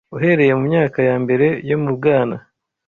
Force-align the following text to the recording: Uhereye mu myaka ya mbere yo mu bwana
Uhereye 0.15 0.51
mu 0.57 0.63
myaka 0.69 0.99
ya 1.07 1.15
mbere 1.23 1.47
yo 1.69 1.77
mu 1.83 1.91
bwana 1.97 2.35